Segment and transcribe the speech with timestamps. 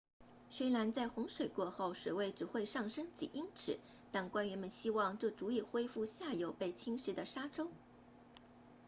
[0.49, 3.77] 虽然在洪水过后水位只会上升几英尺
[4.11, 7.69] 但官员们希望这足以恢复下游被侵蚀的沙洲